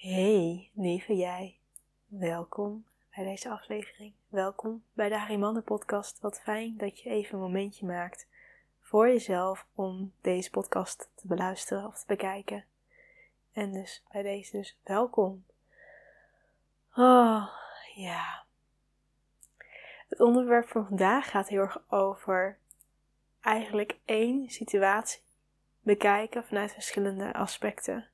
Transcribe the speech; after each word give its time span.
Hey, 0.00 0.70
lieve 0.74 1.16
jij. 1.16 1.56
Welkom 2.06 2.84
bij 3.14 3.24
deze 3.24 3.48
aflevering. 3.48 4.12
Welkom 4.28 4.82
bij 4.92 5.08
de 5.08 5.18
Harimannen 5.18 5.62
podcast. 5.62 6.20
Wat 6.20 6.40
fijn 6.40 6.76
dat 6.76 7.00
je 7.00 7.10
even 7.10 7.34
een 7.34 7.40
momentje 7.40 7.86
maakt 7.86 8.26
voor 8.80 9.08
jezelf 9.08 9.66
om 9.74 10.12
deze 10.20 10.50
podcast 10.50 11.10
te 11.14 11.26
beluisteren 11.26 11.86
of 11.86 11.98
te 11.98 12.06
bekijken. 12.06 12.64
En 13.52 13.72
dus 13.72 14.02
bij 14.12 14.22
deze 14.22 14.56
dus 14.56 14.76
welkom. 14.84 15.44
Oh, 16.96 17.48
ja. 17.94 18.44
Het 20.08 20.20
onderwerp 20.20 20.68
van 20.68 20.86
vandaag 20.86 21.30
gaat 21.30 21.48
heel 21.48 21.60
erg 21.60 21.82
over 21.88 22.58
eigenlijk 23.40 23.98
één 24.04 24.48
situatie 24.48 25.20
bekijken 25.80 26.44
vanuit 26.44 26.72
verschillende 26.72 27.32
aspecten. 27.32 28.08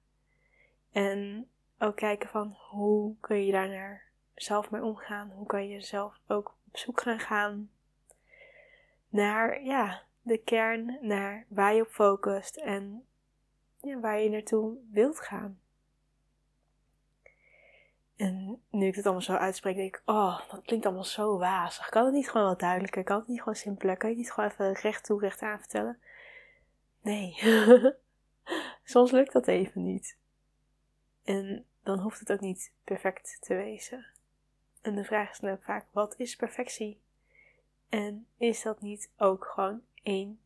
En 0.92 1.48
ook 1.78 1.96
kijken 1.96 2.28
van 2.28 2.56
hoe 2.70 3.14
kun 3.20 3.44
je 3.44 3.52
daar 3.52 3.68
naar 3.68 4.02
zelf 4.34 4.70
mee 4.70 4.82
omgaan? 4.82 5.30
Hoe 5.30 5.46
kan 5.46 5.68
je 5.68 5.80
zelf 5.80 6.18
ook 6.26 6.54
op 6.66 6.76
zoek 6.76 7.00
gaan 7.00 7.20
gaan 7.20 7.70
naar 9.08 9.62
ja, 9.62 10.02
de 10.22 10.38
kern, 10.38 10.98
naar 11.00 11.46
waar 11.48 11.74
je 11.74 11.82
op 11.82 11.88
focust 11.88 12.56
en 12.56 13.06
ja, 13.80 14.00
waar 14.00 14.20
je 14.20 14.30
naartoe 14.30 14.76
wilt 14.90 15.20
gaan. 15.20 15.60
En 18.16 18.62
nu 18.70 18.86
ik 18.86 18.94
het 18.94 19.04
allemaal 19.04 19.22
zo 19.22 19.32
uitspreek, 19.32 19.76
denk 19.76 19.94
ik, 19.94 20.02
oh, 20.04 20.50
dat 20.50 20.62
klinkt 20.62 20.86
allemaal 20.86 21.04
zo 21.04 21.38
wazig. 21.38 21.88
Kan 21.88 22.04
het 22.04 22.14
niet 22.14 22.30
gewoon 22.30 22.46
wat 22.46 22.60
duidelijker? 22.60 23.04
Kan 23.04 23.18
het 23.18 23.28
niet 23.28 23.38
gewoon 23.38 23.54
simpeler? 23.54 23.96
Kan 23.96 24.08
je 24.08 24.14
het 24.14 24.24
niet 24.24 24.32
gewoon 24.32 24.50
even 24.50 24.72
recht 24.72 25.04
toe, 25.04 25.20
recht 25.20 25.42
aan 25.42 25.58
vertellen? 25.58 25.98
Nee. 27.00 27.38
Soms 28.84 29.10
lukt 29.10 29.32
dat 29.32 29.46
even 29.46 29.82
niet. 29.82 30.18
En 31.26 31.64
dan 31.82 31.98
hoeft 31.98 32.18
het 32.18 32.32
ook 32.32 32.40
niet 32.40 32.72
perfect 32.84 33.36
te 33.40 33.54
wezen. 33.54 34.06
En 34.82 34.94
de 34.94 35.04
vraag 35.04 35.30
is 35.30 35.38
dan 35.38 35.50
ook 35.50 35.62
vaak: 35.62 35.86
wat 35.90 36.14
is 36.18 36.36
perfectie? 36.36 37.00
En 37.88 38.26
is 38.36 38.62
dat 38.62 38.80
niet 38.80 39.10
ook 39.16 39.44
gewoon 39.44 39.82
één 40.02 40.40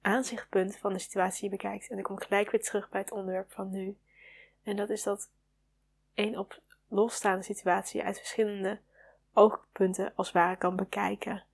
aanzichtpunt 0.00 0.76
van 0.76 0.92
de 0.92 0.98
situatie 0.98 1.40
die 1.40 1.50
je 1.50 1.56
bekijkt? 1.56 1.88
En 1.88 1.94
dan 1.94 2.04
kom 2.04 2.16
ik 2.16 2.22
gelijk 2.22 2.50
weer 2.50 2.62
terug 2.62 2.88
bij 2.88 3.00
het 3.00 3.10
onderwerp 3.10 3.52
van 3.52 3.70
nu. 3.70 3.96
En 4.62 4.76
dat 4.76 4.90
is 4.90 5.02
dat 5.02 5.30
één 6.14 6.38
op 6.38 6.60
losstaande 6.88 7.44
situatie 7.44 8.02
uit 8.02 8.18
verschillende 8.18 8.80
oogpunten 9.32 10.12
als 10.14 10.32
ware 10.32 10.56
kan 10.56 10.76
bekijken. 10.76 11.44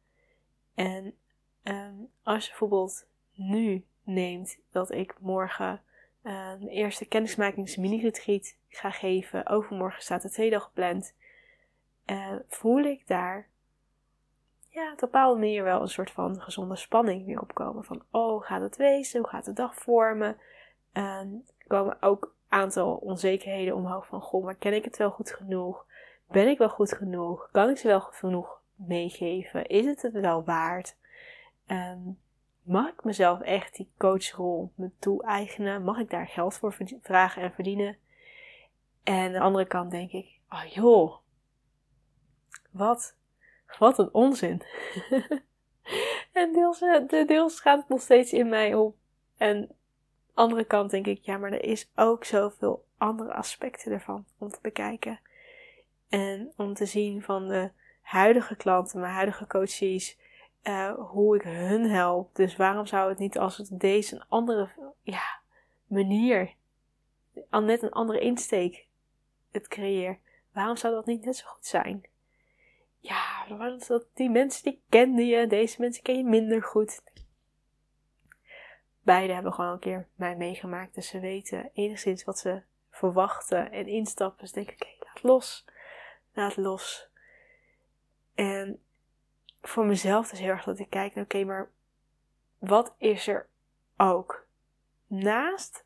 En 0.74 1.14
ehm, 1.62 1.94
als 2.22 2.44
je 2.44 2.50
bijvoorbeeld 2.50 3.06
nu 3.34 3.84
neemt 4.02 4.58
dat 4.70 4.90
ik 4.90 5.14
morgen 5.18 5.82
uh, 6.22 6.52
de 6.60 6.70
eerste 6.70 7.06
kennismakings-mini-retreat 7.06 8.56
ga 8.68 8.90
geven. 8.90 9.46
Overmorgen 9.46 10.02
staat 10.02 10.22
de 10.22 10.30
tweede 10.30 10.60
gepland. 10.60 11.14
Uh, 12.06 12.32
voel 12.48 12.84
ik 12.84 13.06
daar 13.06 13.48
ja, 14.68 14.84
op 14.84 14.90
een 14.90 14.96
bepaalde 14.96 15.38
manier 15.38 15.62
wel 15.62 15.80
een 15.80 15.88
soort 15.88 16.10
van 16.10 16.40
gezonde 16.40 16.76
spanning 16.76 17.26
weer 17.26 17.40
opkomen. 17.40 17.84
Van, 17.84 18.02
oh, 18.10 18.42
gaat 18.42 18.60
het 18.60 18.76
wezen? 18.76 19.20
Hoe 19.20 19.28
gaat 19.28 19.44
de 19.44 19.52
dag 19.52 19.74
vormen? 19.74 20.36
Uh, 20.92 21.18
er 21.58 21.66
komen 21.66 21.96
ook 22.02 22.24
een 22.24 22.58
aantal 22.58 22.94
onzekerheden 22.94 23.74
omhoog 23.74 24.06
van, 24.06 24.20
goh, 24.20 24.44
maar 24.44 24.54
ken 24.54 24.74
ik 24.74 24.84
het 24.84 24.96
wel 24.96 25.10
goed 25.10 25.30
genoeg? 25.30 25.86
Ben 26.28 26.48
ik 26.48 26.58
wel 26.58 26.68
goed 26.68 26.92
genoeg? 26.92 27.48
Kan 27.52 27.70
ik 27.70 27.76
ze 27.76 27.86
wel 27.86 28.00
genoeg 28.00 28.60
meegeven? 28.74 29.66
Is 29.66 29.86
het 29.86 30.02
het 30.02 30.20
wel 30.20 30.44
waard? 30.44 30.96
Um, 31.66 32.18
mag 32.62 32.88
ik 32.88 33.04
mezelf 33.04 33.40
echt 33.40 33.76
die 33.76 33.90
coachrol 33.98 34.72
me 34.74 34.90
toe-eigenen? 34.98 35.84
Mag 35.84 35.98
ik 35.98 36.10
daar 36.10 36.26
geld 36.26 36.54
voor 36.54 36.76
vragen 37.02 37.42
en 37.42 37.52
verdienen? 37.52 37.96
En 39.02 39.14
aan 39.14 39.32
de 39.32 39.40
andere 39.40 39.66
kant 39.66 39.90
denk 39.90 40.12
ik, 40.12 40.38
oh 40.48 40.64
joh, 40.64 41.16
wat, 42.70 43.16
wat 43.78 43.98
een 43.98 44.14
onzin. 44.14 44.62
en 46.32 46.52
deels, 46.52 46.80
eh, 46.80 47.08
de 47.08 47.24
deels 47.26 47.60
gaat 47.60 47.78
het 47.78 47.88
nog 47.88 48.00
steeds 48.00 48.32
in 48.32 48.48
mij 48.48 48.74
op. 48.74 48.96
En 49.36 49.56
aan 49.56 49.66
de 49.66 49.74
andere 50.34 50.64
kant 50.64 50.90
denk 50.90 51.06
ik, 51.06 51.18
ja, 51.22 51.38
maar 51.38 51.52
er 51.52 51.64
is 51.64 51.90
ook 51.94 52.24
zoveel 52.24 52.84
andere 52.98 53.32
aspecten 53.32 53.92
ervan 53.92 54.24
om 54.38 54.50
te 54.50 54.58
bekijken. 54.62 55.20
En 56.08 56.52
om 56.56 56.74
te 56.74 56.86
zien 56.86 57.22
van 57.22 57.48
de 57.48 57.70
huidige 58.00 58.56
klanten, 58.56 59.00
mijn 59.00 59.12
huidige 59.12 59.46
coaches, 59.46 60.18
uh, 60.62 60.92
hoe 60.94 61.36
ik 61.36 61.42
hun 61.42 61.90
help. 61.90 62.34
Dus 62.34 62.56
waarom 62.56 62.86
zou 62.86 63.08
het 63.08 63.18
niet 63.18 63.38
als 63.38 63.56
het 63.56 63.68
deze 63.72 64.14
een 64.14 64.24
andere 64.28 64.68
ja, 65.02 65.40
manier, 65.86 66.54
net 67.50 67.82
een 67.82 67.90
andere 67.90 68.20
insteek 68.20 68.86
het 69.50 69.68
creëer, 69.68 70.18
waarom 70.52 70.76
zou 70.76 70.94
dat 70.94 71.06
niet 71.06 71.24
net 71.24 71.36
zo 71.36 71.46
goed 71.48 71.66
zijn? 71.66 72.08
Ja, 72.98 73.46
dat 73.86 74.06
die 74.14 74.30
mensen 74.30 74.62
die 74.62 74.82
kenden 74.88 75.26
je, 75.26 75.46
deze 75.46 75.80
mensen 75.80 76.02
ken 76.02 76.16
je 76.16 76.24
minder 76.24 76.62
goed. 76.62 77.02
Beide 79.02 79.32
hebben 79.32 79.52
gewoon 79.52 79.72
een 79.72 79.78
keer 79.78 80.08
mij 80.14 80.36
meegemaakt, 80.36 80.94
dus 80.94 81.08
ze 81.08 81.20
weten 81.20 81.70
enigszins 81.72 82.24
wat 82.24 82.38
ze 82.38 82.62
verwachten 82.90 83.72
en 83.72 83.86
instappen. 83.86 84.40
Dus 84.40 84.52
denk 84.52 84.70
ik, 84.70 84.82
oké, 84.82 85.04
laat 85.04 85.22
los. 85.22 85.64
Laat 86.32 86.56
los. 86.56 87.08
En 88.34 88.82
voor 89.62 89.86
mezelf 89.86 90.28
dus 90.28 90.38
heel 90.38 90.48
erg 90.48 90.64
dat 90.64 90.78
ik 90.78 90.90
kijk, 90.90 91.16
oké, 91.16 91.44
maar 91.44 91.70
wat 92.58 92.94
is 92.98 93.26
er 93.26 93.46
ook 93.96 94.46
naast? 95.06 95.84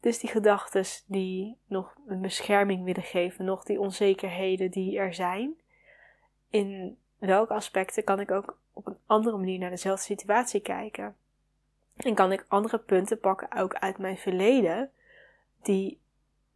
Dus 0.00 0.18
die 0.18 0.30
gedachten 0.30 0.84
die 1.06 1.56
nog 1.66 1.94
een 2.06 2.20
bescherming 2.20 2.84
willen 2.84 3.02
geven, 3.02 3.44
nog 3.44 3.64
die 3.64 3.80
onzekerheden 3.80 4.70
die 4.70 4.98
er 4.98 5.14
zijn, 5.14 5.54
in 6.50 6.98
welke 7.18 7.54
aspecten 7.54 8.04
kan 8.04 8.20
ik 8.20 8.30
ook 8.30 8.58
op 8.72 8.86
een 8.86 8.98
andere 9.06 9.36
manier 9.36 9.58
naar 9.58 9.70
dezelfde 9.70 10.04
situatie 10.04 10.60
kijken? 10.60 11.16
En 11.96 12.14
kan 12.14 12.32
ik 12.32 12.44
andere 12.48 12.78
punten 12.78 13.18
pakken, 13.18 13.52
ook 13.56 13.74
uit 13.74 13.98
mijn 13.98 14.18
verleden, 14.18 14.90
die 15.62 16.00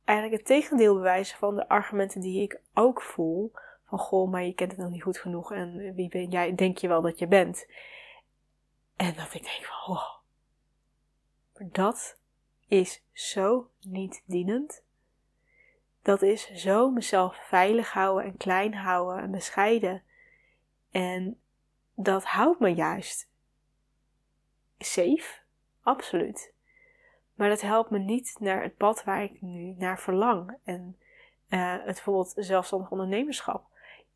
eigenlijk 0.04 0.38
het 0.38 0.46
tegendeel 0.46 0.94
bewijzen 0.94 1.38
van 1.38 1.54
de 1.54 1.68
argumenten 1.68 2.20
die 2.20 2.42
ik 2.42 2.60
ook 2.74 3.02
voel, 3.02 3.52
van 3.90 3.98
goh, 3.98 4.30
maar 4.30 4.42
je 4.42 4.54
kent 4.54 4.70
het 4.70 4.80
nog 4.80 4.90
niet 4.90 5.02
goed 5.02 5.18
genoeg 5.18 5.52
en 5.52 5.94
wie 5.94 6.08
ben 6.08 6.30
jij, 6.30 6.54
denk 6.54 6.78
je 6.78 6.88
wel 6.88 7.02
dat 7.02 7.18
je 7.18 7.26
bent? 7.26 7.66
En 8.96 9.14
dat 9.14 9.34
ik 9.34 9.42
denk 9.42 9.64
van, 9.64 9.96
oh, 9.96 10.18
dat 11.72 12.18
is 12.68 13.04
zo 13.12 13.70
niet 13.80 14.22
dienend. 14.26 14.84
Dat 16.02 16.22
is 16.22 16.50
zo 16.50 16.90
mezelf 16.90 17.36
veilig 17.36 17.92
houden 17.92 18.24
en 18.24 18.36
klein 18.36 18.74
houden 18.74 19.22
en 19.22 19.30
bescheiden. 19.30 20.02
En 20.90 21.40
dat 21.94 22.24
houdt 22.24 22.60
me 22.60 22.74
juist 22.74 23.28
safe, 24.78 25.38
absoluut. 25.82 26.52
Maar 27.34 27.48
dat 27.48 27.60
helpt 27.60 27.90
me 27.90 27.98
niet 27.98 28.36
naar 28.38 28.62
het 28.62 28.76
pad 28.76 29.04
waar 29.04 29.22
ik 29.22 29.40
nu 29.40 29.74
naar 29.78 30.00
verlang. 30.00 30.58
En 30.64 30.98
uh, 31.48 31.72
het 31.72 31.84
bijvoorbeeld 31.84 32.32
zelfstandig 32.36 32.90
ondernemerschap 32.90 33.69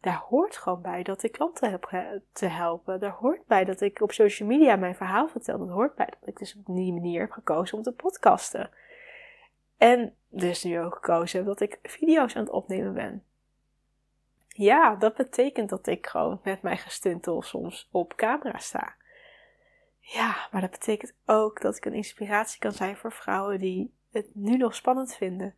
daar 0.04 0.25
hoort 0.28 0.56
gewoon 0.56 0.82
bij 0.82 1.03
dat 1.03 1.22
ik 1.22 1.32
klanten 1.32 1.70
heb 1.70 1.88
te 2.32 2.47
helpen. 2.47 3.00
Daar 3.00 3.10
hoort 3.12 3.47
bij 3.47 3.65
dat 3.65 3.81
ik 3.81 4.00
op 4.00 4.12
social 4.12 4.48
media 4.48 4.76
mijn 4.76 4.94
verhaal 4.94 5.28
vertel. 5.28 5.59
Dat 5.59 5.69
hoort 5.69 5.94
bij 5.94 6.12
dat 6.20 6.28
ik 6.28 6.38
dus 6.38 6.56
op 6.56 6.75
die 6.75 6.92
manier 6.92 7.20
heb 7.20 7.31
gekozen 7.31 7.76
om 7.76 7.82
te 7.82 7.92
podcasten. 7.92 8.70
En 9.76 10.16
dus 10.28 10.64
nu 10.64 10.81
ook 10.81 10.94
gekozen 10.94 11.38
heb 11.38 11.47
dat 11.47 11.60
ik 11.60 11.78
video's 11.82 12.37
aan 12.37 12.43
het 12.43 12.53
opnemen 12.53 12.94
ben. 12.94 13.25
Ja, 14.48 14.94
dat 14.94 15.14
betekent 15.14 15.69
dat 15.69 15.87
ik 15.87 16.06
gewoon 16.06 16.41
met 16.43 16.62
mijn 16.62 16.78
gestuntel 16.78 17.43
soms 17.43 17.88
op 17.91 18.14
camera 18.16 18.59
sta. 18.59 18.94
Ja, 20.00 20.48
maar 20.50 20.60
dat 20.60 20.70
betekent 20.70 21.14
ook 21.26 21.60
dat 21.60 21.76
ik 21.76 21.84
een 21.84 21.94
inspiratie 21.94 22.59
kan 22.59 22.72
zijn 22.72 22.97
voor 22.97 23.12
vrouwen 23.12 23.59
die 23.59 23.94
het 24.10 24.34
nu 24.34 24.56
nog 24.56 24.75
spannend 24.75 25.14
vinden 25.14 25.54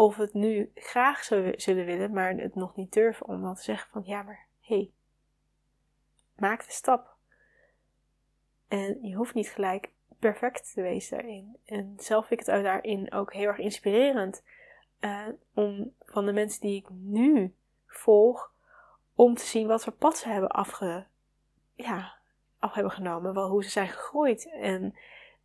of 0.00 0.16
het 0.16 0.34
nu 0.34 0.70
graag 0.74 1.24
zullen 1.56 1.84
willen, 1.84 2.12
maar 2.12 2.34
het 2.34 2.54
nog 2.54 2.76
niet 2.76 2.92
durven 2.92 3.26
om 3.26 3.42
dan 3.42 3.54
te 3.54 3.62
zeggen 3.62 3.90
van 3.90 4.02
ja, 4.04 4.22
maar 4.22 4.46
hé, 4.60 4.74
hey, 4.74 4.90
maak 6.36 6.66
de 6.66 6.72
stap. 6.72 7.16
En 8.68 8.98
je 9.02 9.14
hoeft 9.14 9.34
niet 9.34 9.48
gelijk 9.48 9.90
perfect 10.18 10.72
te 10.72 10.82
wezen 10.82 11.16
daarin. 11.16 11.56
En 11.64 11.94
zelf 11.98 12.26
vind 12.26 12.40
ik 12.40 12.46
het 12.46 12.64
daarin 12.64 13.12
ook 13.12 13.32
heel 13.32 13.46
erg 13.46 13.58
inspirerend 13.58 14.42
uh, 15.00 15.26
om 15.54 15.94
van 16.00 16.26
de 16.26 16.32
mensen 16.32 16.60
die 16.60 16.76
ik 16.76 16.90
nu 16.90 17.54
volg, 17.86 18.52
om 19.14 19.34
te 19.34 19.44
zien 19.44 19.66
wat 19.66 19.84
voor 19.84 19.92
pad 19.92 20.18
ze 20.18 20.28
hebben 20.28 20.50
afge, 20.50 21.06
ja, 21.74 22.14
af 22.58 22.74
hebben 22.74 22.92
genomen, 22.92 23.34
wel, 23.34 23.48
hoe 23.48 23.64
ze 23.64 23.70
zijn 23.70 23.88
gegroeid. 23.88 24.50
En 24.50 24.94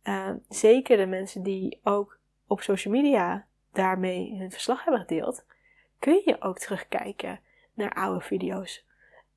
uh, 0.04 0.30
zeker 0.48 0.96
de 0.96 1.06
mensen 1.06 1.42
die 1.42 1.80
ook 1.82 2.18
op 2.46 2.60
social 2.60 2.94
media 2.94 3.45
daarmee 3.76 4.36
hun 4.38 4.50
verslag 4.50 4.84
hebben 4.84 5.00
gedeeld, 5.00 5.44
kun 5.98 6.22
je 6.24 6.40
ook 6.40 6.58
terugkijken 6.58 7.40
naar 7.74 7.94
oude 7.94 8.20
video's. 8.20 8.84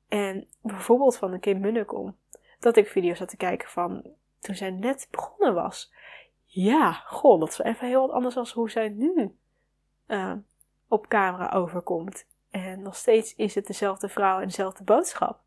En 0.08 0.48
bijvoorbeeld 0.62 1.16
van 1.16 1.30
de 1.30 1.38
Kim 1.38 1.60
Munnekom, 1.60 2.16
dat 2.58 2.76
ik 2.76 2.88
video's 2.88 3.18
had 3.18 3.28
te 3.28 3.36
kijken 3.36 3.68
van 3.68 4.04
toen 4.38 4.54
zij 4.54 4.70
net 4.70 5.08
begonnen 5.10 5.54
was. 5.54 5.92
Ja, 6.44 6.92
goh, 6.92 7.40
dat 7.40 7.48
is 7.48 7.58
even 7.58 7.86
heel 7.86 8.00
wat 8.00 8.10
anders 8.10 8.34
dan 8.34 8.46
hoe 8.54 8.70
zij 8.70 8.88
nu 8.88 9.36
uh, 10.06 10.32
op 10.88 11.08
camera 11.08 11.50
overkomt. 11.50 12.26
En 12.50 12.82
nog 12.82 12.96
steeds 12.96 13.34
is 13.34 13.54
het 13.54 13.66
dezelfde 13.66 14.08
vrouw 14.08 14.40
en 14.40 14.46
dezelfde 14.46 14.84
boodschap. 14.84 15.40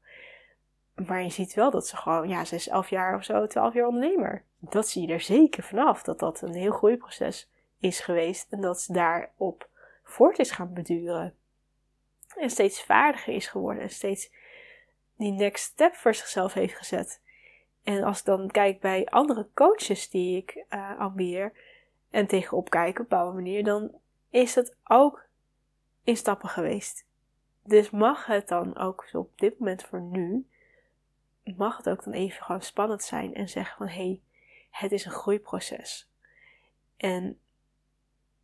Maar 1.08 1.24
je 1.24 1.30
ziet 1.30 1.54
wel 1.54 1.72
dat 1.72 1.88
ze 1.88 1.98
gewoon, 1.98 2.28
ja, 2.28 2.46
ze 2.46 2.56
is 2.56 2.68
11 2.68 2.90
jaar 2.90 3.16
of 3.16 3.24
zo, 3.24 3.48
12 3.48 3.74
jaar 3.74 3.88
ondernemer. 3.88 4.44
Dat 4.60 4.88
zie 4.88 5.08
je 5.08 5.14
er 5.14 5.22
zeker 5.22 5.64
vanaf, 5.64 6.04
dat 6.04 6.20
dat 6.20 6.42
een 6.42 6.54
heel 6.54 6.72
groeiproces 6.72 7.52
is 7.84 8.00
geweest. 8.00 8.48
En 8.50 8.62
dat 8.62 8.82
ze 8.82 8.94
daarop 8.94 9.70
voort 10.04 10.40
is 10.40 10.52
gaan 10.52 10.74
beduren. 10.74 11.36
En 12.36 12.50
steeds 12.50 12.84
vaardiger 12.84 13.34
is 13.34 13.48
geworden 13.48 13.84
en 13.84 13.90
steeds 13.90 14.32
die 15.18 15.32
next 15.32 15.64
step 15.64 15.96
voor 15.96 16.16
zichzelf 16.16 16.54
heeft 16.54 16.78
gezet. 16.78 17.22
En 17.84 18.04
als 18.04 18.20
ik 18.20 18.26
dan 18.26 18.52
kijk 18.52 18.80
bij 18.80 19.06
andere 19.06 19.48
coaches 19.54 20.10
die 20.10 20.38
ik 20.38 20.66
uh, 20.70 21.00
ambieer 21.00 21.54
en 22.10 22.28
tegenop 22.28 22.70
kijk 22.70 22.90
op 22.90 22.98
een 22.98 23.04
bepaalde 23.04 23.34
manier, 23.34 23.64
dan 23.64 23.92
is 24.30 24.56
het 24.56 24.76
ook 24.84 25.26
in 26.04 26.18
stappen 26.18 26.50
geweest. 26.50 27.06
Dus 27.64 27.90
mag 27.90 28.26
het 28.26 28.48
dan 28.48 28.78
ook 28.78 29.10
op 29.12 29.40
dit 29.40 29.60
moment 29.60 29.84
voor 29.84 30.02
nu, 30.02 30.48
mag 31.44 31.78
het 31.78 31.90
ook 31.90 32.04
dan 32.04 32.14
even 32.14 32.44
gewoon 32.44 32.62
spannend 32.62 33.04
zijn 33.04 33.34
en 33.34 33.50
zeggen 33.50 33.78
van 33.78 33.88
hé, 33.88 33.94
hey, 33.94 34.22
het 34.70 34.92
is 34.92 35.06
een 35.06 35.12
groeiproces. 35.12 36.10
En 36.98 37.40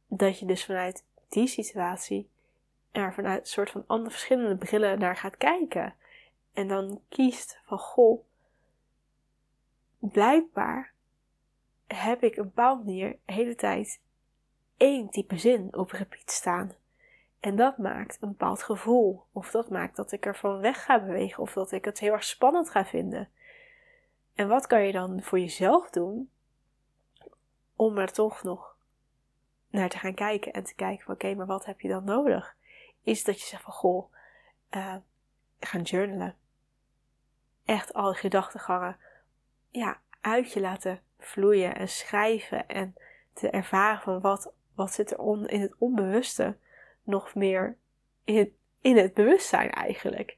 dat 0.09 0.39
je 0.39 0.45
dus 0.45 0.65
vanuit 0.65 1.06
die 1.29 1.47
situatie 1.47 2.29
er 2.91 3.13
vanuit 3.13 3.39
een 3.39 3.47
soort 3.47 3.69
van 3.69 3.83
andere 3.88 4.09
verschillende 4.09 4.56
brillen 4.56 5.00
naar 5.00 5.15
gaat 5.15 5.38
kijken. 5.38 5.95
En 6.53 6.67
dan 6.67 7.01
kiest 7.09 7.59
van 7.65 7.77
goh, 7.77 8.23
blijkbaar 10.00 10.94
heb 11.88 12.23
ik 12.23 12.35
een 12.38 12.44
bepaalde 12.44 12.83
manier 12.83 13.17
de 13.25 13.33
hele 13.33 13.56
tijd 13.56 14.01
één 14.77 15.09
type 15.09 15.38
zin 15.38 15.75
op 15.75 15.91
repeat 15.91 16.31
staan. 16.31 16.73
En 17.39 17.56
dat 17.56 17.77
maakt 17.77 18.17
een 18.21 18.29
bepaald 18.29 18.63
gevoel. 18.63 19.23
Of 19.31 19.51
dat 19.51 19.69
maakt 19.69 19.95
dat 19.95 20.11
ik 20.11 20.25
ervan 20.25 20.59
weg 20.59 20.83
ga 20.83 21.00
bewegen. 21.00 21.44
Of 21.44 21.53
dat 21.53 21.71
ik 21.71 21.85
het 21.85 22.00
heel 22.00 22.13
erg 22.13 22.23
spannend 22.23 22.69
ga 22.69 22.85
vinden. 22.85 23.29
En 24.33 24.47
wat 24.47 24.67
kan 24.67 24.85
je 24.85 24.91
dan 24.91 25.21
voor 25.21 25.39
jezelf 25.39 25.89
doen 25.89 26.29
om 27.75 27.97
er 27.97 28.11
toch 28.11 28.44
nog 28.44 28.77
naar 29.69 29.89
te 29.89 29.98
gaan 29.98 30.13
kijken 30.13 30.54
en 30.54 30.63
te 30.63 30.75
kijken 30.75 31.06
van 31.06 31.13
oké, 31.13 31.36
maar 31.36 31.45
wat 31.45 31.66
heb 31.66 31.81
je 31.81 31.88
dan 31.88 32.04
nodig? 32.04 32.56
Is 33.04 33.24
dat 33.24 33.42
je 33.42 33.48
zegt 33.48 33.63
van 33.63 33.74
goh, 33.74 34.13
uh, 34.71 34.95
gaan 35.60 35.81
journalen. 35.81 36.36
Echt 37.66 37.94
alle 37.94 38.13
gedachtegangen 38.13 38.98
ja, 39.69 40.00
uit 40.21 40.54
je 40.54 40.60
laten 40.60 41.01
vloeien 41.19 41.75
en 41.75 41.89
schrijven 41.89 42.68
en 42.68 42.95
te 43.33 43.50
ervaren 43.50 44.01
van 44.01 44.19
wat, 44.19 44.54
wat 44.75 44.94
zit 44.94 45.12
er 45.12 45.50
in 45.50 45.62
het 45.62 45.75
onbewuste 45.77 46.57
nog 47.04 47.36
meer 47.36 47.77
in 48.24 48.57
in 48.81 48.98
het 48.98 49.13
bewustzijn 49.13 49.71
eigenlijk. 49.71 50.38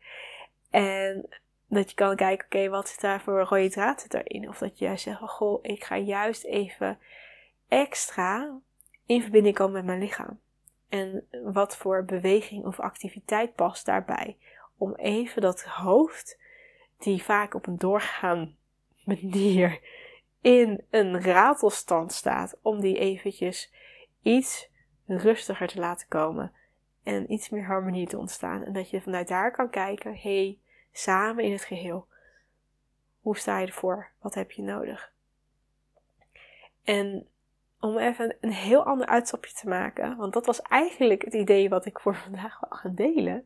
En 0.69 1.29
dat 1.67 1.89
je 1.89 1.95
kan 1.95 2.15
kijken, 2.15 2.45
oké, 2.45 2.69
wat 2.69 2.89
zit 2.89 3.01
daar 3.01 3.21
voor 3.21 3.41
rode 3.41 3.69
draad 3.69 4.01
zit 4.01 4.13
erin? 4.13 4.49
Of 4.49 4.57
dat 4.57 4.79
je 4.79 4.85
juist 4.85 5.03
zegt, 5.03 5.19
goh, 5.19 5.59
ik 5.61 5.83
ga 5.83 5.97
juist 5.97 6.43
even 6.43 6.99
extra 7.67 8.59
in 9.11 9.21
verbinding 9.21 9.55
komen 9.55 9.73
met 9.73 9.85
mijn 9.85 9.99
lichaam. 9.99 10.39
En 10.89 11.27
wat 11.43 11.77
voor 11.77 12.05
beweging 12.05 12.65
of 12.65 12.79
activiteit 12.79 13.55
past 13.55 13.85
daarbij? 13.85 14.37
Om 14.77 14.95
even 14.95 15.41
dat 15.41 15.63
hoofd, 15.63 16.39
die 16.97 17.23
vaak 17.23 17.53
op 17.53 17.67
een 17.67 17.77
doorgaan 17.77 18.55
manier 19.05 19.79
in 20.41 20.85
een 20.89 21.21
ratelstand 21.21 22.11
staat, 22.11 22.57
om 22.61 22.81
die 22.81 22.97
eventjes 22.97 23.73
iets 24.21 24.69
rustiger 25.05 25.67
te 25.67 25.79
laten 25.79 26.07
komen 26.07 26.53
en 27.03 27.31
iets 27.31 27.49
meer 27.49 27.65
harmonie 27.65 28.07
te 28.07 28.17
ontstaan. 28.17 28.63
En 28.63 28.73
dat 28.73 28.89
je 28.89 29.01
vanuit 29.01 29.27
daar 29.27 29.51
kan 29.51 29.69
kijken, 29.69 30.17
hey, 30.17 30.59
samen 30.91 31.43
in 31.43 31.51
het 31.51 31.63
geheel. 31.63 32.07
Hoe 33.19 33.37
sta 33.37 33.59
je 33.59 33.67
ervoor? 33.67 34.11
Wat 34.19 34.33
heb 34.33 34.51
je 34.51 34.61
nodig? 34.61 35.13
En 36.83 37.30
om 37.81 37.97
even 37.97 38.37
een 38.41 38.51
heel 38.51 38.83
ander 38.83 39.07
uitstapje 39.07 39.53
te 39.53 39.67
maken, 39.67 40.17
want 40.17 40.33
dat 40.33 40.45
was 40.45 40.61
eigenlijk 40.61 41.21
het 41.21 41.33
idee 41.33 41.69
wat 41.69 41.85
ik 41.85 41.99
voor 41.99 42.15
vandaag 42.15 42.59
wil 42.59 42.77
gaan 42.77 42.95
delen. 42.95 43.45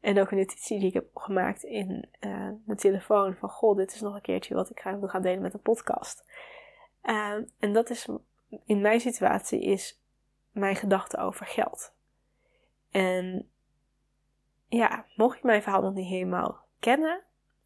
En 0.00 0.20
ook 0.20 0.30
een 0.30 0.38
notitie 0.38 0.78
die 0.78 0.88
ik 0.88 0.94
heb 0.94 1.16
gemaakt 1.16 1.62
in 1.62 2.08
uh, 2.20 2.48
mijn 2.64 2.78
telefoon 2.78 3.34
van, 3.34 3.48
goh, 3.48 3.76
dit 3.76 3.94
is 3.94 4.00
nog 4.00 4.14
een 4.14 4.20
keertje 4.20 4.54
wat 4.54 4.70
ik 4.70 4.82
wil 4.82 5.08
gaan 5.08 5.22
delen 5.22 5.42
met 5.42 5.54
een 5.54 5.60
podcast. 5.60 6.24
Uh, 7.02 7.36
en 7.58 7.72
dat 7.72 7.90
is, 7.90 8.08
in 8.64 8.80
mijn 8.80 9.00
situatie, 9.00 9.60
is 9.62 10.00
mijn 10.50 10.76
gedachte 10.76 11.16
over 11.16 11.46
geld. 11.46 11.94
En 12.90 13.50
ja, 14.68 15.04
mocht 15.16 15.40
je 15.40 15.46
mijn 15.46 15.62
verhaal 15.62 15.82
nog 15.82 15.94
niet 15.94 16.08
helemaal 16.08 16.64
kennen, 16.78 17.22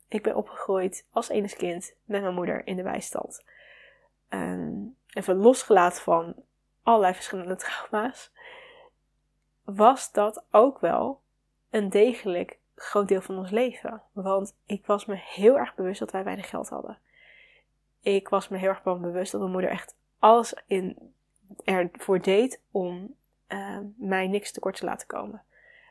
ik 0.08 0.22
ben 0.22 0.36
opgegroeid 0.36 1.06
als 1.10 1.28
enigskind 1.28 1.84
kind 1.84 1.96
met 2.04 2.22
mijn 2.22 2.34
moeder 2.34 2.66
in 2.66 2.76
de 2.76 2.82
bijstand. 2.82 3.44
Um, 4.28 4.96
even 5.14 5.36
losgelaten 5.36 6.02
van 6.02 6.34
allerlei 6.82 7.14
verschillende 7.14 7.56
trauma's, 7.56 8.30
was 9.64 10.12
dat 10.12 10.44
ook 10.50 10.78
wel 10.78 11.20
een 11.70 11.88
degelijk 11.88 12.58
groot 12.74 13.08
deel 13.08 13.20
van 13.20 13.38
ons 13.38 13.50
leven. 13.50 14.02
Want 14.12 14.56
ik 14.66 14.86
was 14.86 15.04
me 15.04 15.14
heel 15.14 15.58
erg 15.58 15.74
bewust 15.74 15.98
dat 15.98 16.10
wij 16.10 16.24
weinig 16.24 16.48
geld 16.48 16.68
hadden. 16.68 16.98
Ik 18.00 18.28
was 18.28 18.48
me 18.48 18.56
heel 18.56 18.68
erg 18.68 18.82
bewust 18.82 19.32
dat 19.32 19.40
mijn 19.40 19.52
moeder 19.52 19.70
echt 19.70 19.96
alles 20.18 20.54
in, 20.66 21.14
ervoor 21.64 22.20
deed 22.20 22.60
om 22.70 23.14
uh, 23.48 23.78
mij 23.96 24.26
niks 24.26 24.52
tekort 24.52 24.76
te 24.76 24.84
laten 24.84 25.06
komen. 25.06 25.42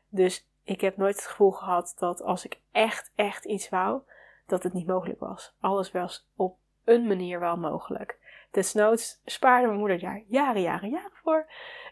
Dus 0.10 0.48
ik 0.64 0.82
heb 0.82 0.98
nooit 0.98 1.16
het 1.16 1.26
gevoel 1.26 1.52
gehad 1.52 1.94
dat 1.98 2.22
als 2.22 2.46
ik 2.46 2.60
echt, 2.72 3.12
echt 3.16 3.46
iets 3.46 3.70
wou, 3.70 4.02
dat 4.46 4.64
het 4.64 4.74
niet 4.74 4.88
mogelijk 4.88 5.20
was. 5.20 5.54
Alles 5.60 5.92
was 5.92 6.28
op 6.36 6.58
een 6.84 7.08
manier 7.08 7.40
wel 7.40 7.58
mogelijk. 7.58 8.18
Desnoods 8.54 9.22
spaarde 9.26 9.68
mijn 9.68 9.80
moeder 9.80 10.00
daar 10.00 10.24
jaren, 10.28 10.62
jaren, 10.62 10.90
jaren 10.90 11.12
voor. 11.24 11.48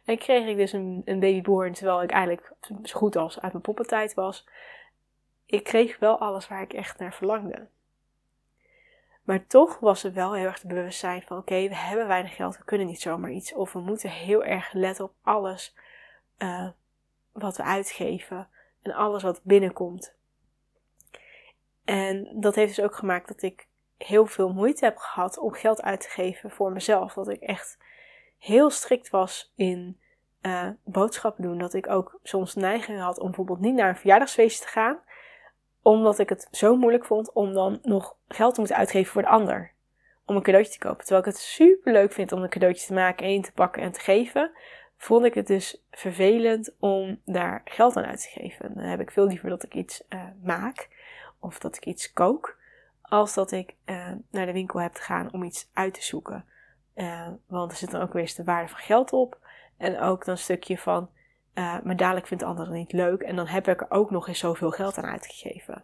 En 0.05 0.17
kreeg 0.17 0.47
ik 0.47 0.57
dus 0.57 0.73
een, 0.73 1.01
een 1.05 1.19
babyborn 1.19 1.73
terwijl 1.73 2.03
ik 2.03 2.11
eigenlijk 2.11 2.53
zo 2.83 2.97
goed 2.97 3.15
als 3.15 3.39
uit 3.41 3.51
mijn 3.51 3.63
poppentijd 3.63 4.13
was. 4.13 4.47
Ik 5.45 5.63
kreeg 5.63 5.99
wel 5.99 6.19
alles 6.19 6.47
waar 6.47 6.61
ik 6.61 6.73
echt 6.73 6.99
naar 6.99 7.13
verlangde. 7.13 7.67
Maar 9.23 9.47
toch 9.47 9.79
was 9.79 10.03
er 10.03 10.13
wel 10.13 10.33
heel 10.33 10.45
erg 10.45 10.61
het 10.61 10.67
bewustzijn 10.67 11.21
van: 11.21 11.37
oké, 11.37 11.67
we 11.67 11.75
hebben 11.75 12.07
weinig 12.07 12.35
geld, 12.35 12.57
we 12.57 12.63
kunnen 12.63 12.87
niet 12.87 13.01
zomaar 13.01 13.31
iets. 13.31 13.53
Of 13.53 13.73
we 13.73 13.79
moeten 13.79 14.09
heel 14.09 14.43
erg 14.43 14.73
letten 14.73 15.05
op 15.05 15.13
alles 15.21 15.75
uh, 16.37 16.69
wat 17.31 17.57
we 17.57 17.63
uitgeven 17.63 18.47
en 18.81 18.91
alles 18.91 19.23
wat 19.23 19.43
binnenkomt. 19.43 20.13
En 21.85 22.39
dat 22.39 22.55
heeft 22.55 22.75
dus 22.75 22.85
ook 22.85 22.95
gemaakt 22.95 23.27
dat 23.27 23.41
ik 23.41 23.67
heel 24.03 24.25
veel 24.25 24.53
moeite 24.53 24.85
heb 24.85 24.97
gehad 24.97 25.37
om 25.37 25.53
geld 25.53 25.81
uit 25.81 26.01
te 26.01 26.09
geven 26.09 26.51
voor 26.51 26.71
mezelf. 26.71 27.13
Dat 27.13 27.29
ik 27.29 27.41
echt 27.41 27.77
heel 28.37 28.69
strikt 28.69 29.09
was 29.09 29.53
in 29.55 29.99
uh, 30.41 30.67
boodschappen 30.83 31.43
doen. 31.43 31.57
Dat 31.57 31.73
ik 31.73 31.89
ook 31.89 32.19
soms 32.23 32.55
neiging 32.55 32.99
had 32.99 33.19
om 33.19 33.25
bijvoorbeeld 33.25 33.59
niet 33.59 33.75
naar 33.75 33.89
een 33.89 33.95
verjaardagsfeestje 33.95 34.65
te 34.65 34.71
gaan. 34.71 34.99
Omdat 35.81 36.19
ik 36.19 36.29
het 36.29 36.47
zo 36.51 36.75
moeilijk 36.75 37.05
vond 37.05 37.31
om 37.31 37.53
dan 37.53 37.79
nog 37.81 38.15
geld 38.27 38.53
te 38.53 38.59
moeten 38.59 38.77
uitgeven 38.77 39.11
voor 39.11 39.21
de 39.21 39.27
ander. 39.27 39.71
Om 40.25 40.35
een 40.35 40.41
cadeautje 40.41 40.71
te 40.71 40.87
kopen. 40.87 41.05
Terwijl 41.05 41.19
ik 41.19 41.31
het 41.31 41.37
super 41.37 41.93
leuk 41.93 42.11
vind 42.11 42.31
om 42.31 42.43
een 42.43 42.49
cadeautje 42.49 42.87
te 42.87 42.93
maken 42.93 43.25
en 43.25 43.31
in 43.31 43.41
te 43.41 43.51
pakken 43.51 43.81
en 43.81 43.91
te 43.91 43.99
geven. 43.99 44.51
Vond 44.97 45.25
ik 45.25 45.33
het 45.33 45.47
dus 45.47 45.83
vervelend 45.91 46.75
om 46.79 47.21
daar 47.25 47.61
geld 47.65 47.95
aan 47.97 48.05
uit 48.05 48.21
te 48.21 48.39
geven. 48.39 48.73
Dan 48.75 48.83
heb 48.83 48.99
ik 48.99 49.11
veel 49.11 49.27
liever 49.27 49.49
dat 49.49 49.63
ik 49.63 49.73
iets 49.73 50.03
uh, 50.09 50.23
maak. 50.43 50.89
Of 51.39 51.59
dat 51.59 51.75
ik 51.75 51.85
iets 51.85 52.13
kook 52.13 52.59
als 53.11 53.33
dat 53.33 53.51
ik 53.51 53.75
uh, 53.85 54.11
naar 54.29 54.45
de 54.45 54.51
winkel 54.51 54.81
heb 54.81 54.93
te 54.93 55.01
gaan 55.01 55.33
om 55.33 55.43
iets 55.43 55.69
uit 55.73 55.93
te 55.93 56.03
zoeken. 56.03 56.45
Uh, 56.95 57.27
want 57.47 57.71
er 57.71 57.77
zit 57.77 57.91
dan 57.91 58.01
ook 58.01 58.13
weer 58.13 58.21
eens 58.21 58.35
de 58.35 58.43
waarde 58.43 58.69
van 58.69 58.79
geld 58.79 59.13
op. 59.13 59.37
En 59.77 59.99
ook 59.99 60.25
dan 60.25 60.33
een 60.33 60.39
stukje 60.39 60.77
van, 60.77 61.09
uh, 61.53 61.79
maar 61.83 61.95
dadelijk 61.95 62.27
vindt 62.27 62.43
de 62.43 62.49
ander 62.49 62.71
niet 62.71 62.91
leuk. 62.91 63.21
En 63.21 63.35
dan 63.35 63.47
heb 63.47 63.67
ik 63.67 63.81
er 63.81 63.91
ook 63.91 64.11
nog 64.11 64.27
eens 64.27 64.39
zoveel 64.39 64.71
geld 64.71 64.97
aan 64.97 65.05
uitgegeven. 65.05 65.83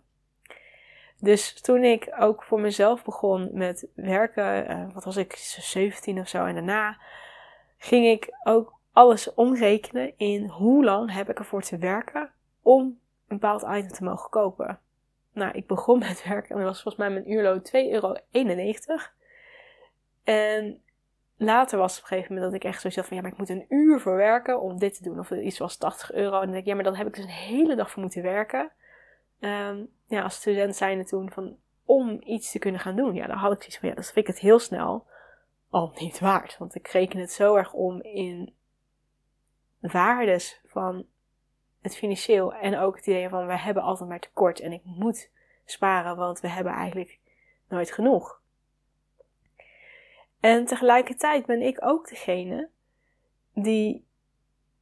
Dus 1.19 1.61
toen 1.61 1.83
ik 1.83 2.15
ook 2.19 2.43
voor 2.43 2.59
mezelf 2.59 3.03
begon 3.03 3.49
met 3.53 3.87
werken, 3.95 4.91
wat 4.93 5.03
was 5.03 5.17
ik, 5.17 5.33
17 5.35 6.19
of 6.19 6.27
zo, 6.27 6.45
en 6.45 6.53
daarna 6.53 6.97
ging 7.77 8.05
ik 8.05 8.37
ook 8.43 8.79
alles 8.91 9.33
omrekenen 9.33 10.13
in 10.17 10.45
hoe 10.45 10.83
lang 10.83 11.13
heb 11.13 11.29
ik 11.29 11.39
ervoor 11.39 11.61
te 11.61 11.77
werken 11.77 12.31
om 12.61 12.83
een 13.27 13.39
bepaald 13.39 13.61
item 13.61 13.91
te 13.91 14.03
mogen 14.03 14.29
kopen. 14.29 14.79
Nou, 15.37 15.51
ik 15.51 15.67
begon 15.67 15.99
met 15.99 16.23
werken 16.27 16.49
en 16.49 16.57
dat 16.57 16.67
was 16.67 16.81
volgens 16.81 17.03
mij 17.03 17.13
mijn 17.13 17.31
uurloon 17.31 17.59
2,91 17.59 17.71
euro. 17.71 18.15
En 20.23 20.81
later 21.37 21.77
was 21.77 21.95
het 21.95 22.03
op 22.03 22.09
een 22.09 22.15
gegeven 22.15 22.33
moment 22.33 22.51
dat 22.51 22.61
ik 22.61 22.67
echt 22.67 22.81
zo 22.81 22.89
had 22.89 23.07
van 23.07 23.17
ja, 23.17 23.23
maar 23.23 23.31
ik 23.31 23.37
moet 23.37 23.49
een 23.49 23.65
uur 23.69 23.99
voor 23.99 24.15
werken 24.15 24.61
om 24.61 24.79
dit 24.79 24.97
te 24.97 25.03
doen. 25.03 25.19
Of 25.19 25.31
iets 25.31 25.57
was 25.57 25.77
80 25.77 26.13
euro. 26.13 26.35
En 26.35 26.41
dan 26.41 26.51
denk 26.51 26.61
ik, 26.61 26.65
ja, 26.65 26.75
maar 26.75 26.83
dan 26.83 26.95
heb 26.95 27.07
ik 27.07 27.15
dus 27.15 27.23
een 27.23 27.29
hele 27.29 27.75
dag 27.75 27.91
voor 27.91 28.01
moeten 28.01 28.21
werken. 28.21 28.71
Um, 29.39 29.89
ja, 30.05 30.21
als 30.21 30.35
student 30.35 30.75
zijnde 30.75 31.05
toen 31.05 31.31
van 31.31 31.57
om 31.85 32.21
iets 32.23 32.51
te 32.51 32.59
kunnen 32.59 32.81
gaan 32.81 32.95
doen. 32.95 33.13
Ja, 33.13 33.27
dan 33.27 33.37
had 33.37 33.51
ik 33.51 33.57
zoiets 33.57 33.77
van 33.77 33.89
ja, 33.89 33.95
dat 33.95 34.05
vind 34.05 34.17
ik 34.17 34.27
het 34.27 34.39
heel 34.39 34.59
snel 34.59 35.07
al 35.69 35.93
niet 35.99 36.19
waard. 36.19 36.57
Want 36.57 36.75
ik 36.75 36.87
reken 36.87 37.19
het 37.19 37.31
zo 37.31 37.55
erg 37.55 37.73
om 37.73 38.01
in 38.01 38.53
waardes 39.79 40.61
van 40.65 41.05
het 41.87 41.97
financieel 41.97 42.53
en 42.53 42.77
ook 42.77 42.95
het 42.95 43.07
idee 43.07 43.29
van 43.29 43.47
we 43.47 43.57
hebben 43.57 43.83
altijd 43.83 44.09
maar 44.09 44.19
tekort 44.19 44.59
en 44.59 44.71
ik 44.71 44.81
moet 44.83 45.29
sparen, 45.65 46.15
want 46.15 46.39
we 46.39 46.49
hebben 46.49 46.73
eigenlijk 46.73 47.19
nooit 47.67 47.91
genoeg. 47.91 48.41
En 50.39 50.65
tegelijkertijd 50.65 51.45
ben 51.45 51.61
ik 51.61 51.85
ook 51.85 52.09
degene 52.09 52.69
die 53.53 54.07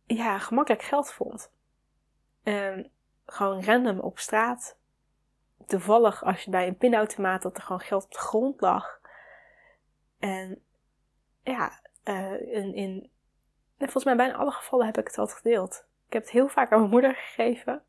ja, 0.05 0.37
gemakkelijk 0.39 0.83
geld 0.83 1.11
vond. 1.11 1.51
En 2.43 2.91
gewoon 3.25 3.63
random 3.63 3.99
op 3.99 4.19
straat. 4.19 4.77
Toevallig 5.65 6.23
als 6.23 6.43
je 6.43 6.51
bij 6.51 6.67
een 6.67 6.77
pinautomaat 6.77 7.41
dat 7.41 7.57
er 7.57 7.63
gewoon 7.63 7.81
geld 7.81 8.03
op 8.03 8.11
de 8.11 8.19
grond 8.19 8.61
lag. 8.61 8.99
En 10.19 10.61
ja, 11.43 11.79
uh, 12.03 12.53
in, 12.53 12.73
in 12.73 13.09
volgens 13.77 14.03
mij 14.03 14.15
bijna 14.15 14.33
alle 14.33 14.51
gevallen 14.51 14.85
heb 14.85 14.97
ik 14.97 15.07
het 15.07 15.17
altijd 15.17 15.37
gedeeld. 15.37 15.85
Ik 16.07 16.13
heb 16.13 16.21
het 16.21 16.31
heel 16.31 16.47
vaak 16.47 16.71
aan 16.71 16.79
mijn 16.79 16.91
moeder 16.91 17.15
gegeven. 17.15 17.83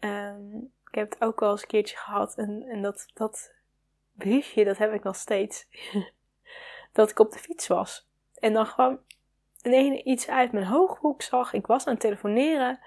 Um, 0.00 0.72
ik 0.88 0.94
heb 0.94 1.10
het 1.10 1.22
ook 1.22 1.40
wel 1.40 1.50
eens 1.50 1.62
een 1.62 1.68
keertje 1.68 1.96
gehad. 1.96 2.34
En, 2.34 2.64
en 2.68 2.82
dat, 2.82 3.10
dat 3.14 3.52
briefje, 4.12 4.64
dat 4.64 4.78
heb 4.78 4.92
ik 4.92 5.02
nog 5.02 5.16
steeds. 5.16 5.66
dat 6.92 7.10
ik 7.10 7.18
op 7.18 7.32
de 7.32 7.38
fiets 7.38 7.66
was. 7.66 8.08
En 8.34 8.52
dan 8.52 8.66
gewoon 8.66 8.98
in 9.62 10.08
iets 10.08 10.28
uit 10.28 10.52
mijn 10.52 10.66
hooghoek 10.66 11.22
zag. 11.22 11.52
Ik 11.52 11.66
was 11.66 11.86
aan 11.86 11.92
het 11.92 12.02
telefoneren. 12.02 12.80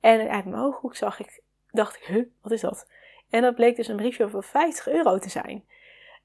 En 0.00 0.28
uit 0.28 0.44
mijn 0.44 0.62
hooghoek 0.62 0.96
zag 0.96 1.20
ik, 1.20 1.40
dacht 1.70 1.96
ik, 1.96 2.02
huh, 2.02 2.26
wat 2.42 2.52
is 2.52 2.60
dat? 2.60 2.90
En 3.30 3.42
dat 3.42 3.54
bleek 3.54 3.76
dus 3.76 3.88
een 3.88 3.96
briefje 3.96 4.28
van 4.28 4.42
50 4.42 4.88
euro 4.88 5.18
te 5.18 5.28
zijn. 5.28 5.64